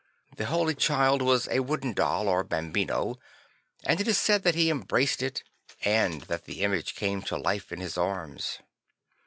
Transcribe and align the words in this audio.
The 0.35 0.47
Holy 0.47 0.73
Child 0.73 1.21
was 1.21 1.45
a 1.49 1.57
\vooden 1.59 1.93
doll 1.93 2.27
or 2.27 2.43
bambino, 2.43 3.19
and 3.83 4.01
it 4.01 4.07
was 4.07 4.17
said 4.17 4.41
that 4.41 4.55
he 4.55 4.71
embraced 4.71 5.21
it 5.21 5.43
and 5.85 6.21
that 6.23 6.45
the 6.45 6.61
image 6.63 6.95
came 6.95 7.21
to 7.21 7.37
life 7.37 7.71
in 7.71 7.79
his 7.79 7.99
arms. 7.99 8.57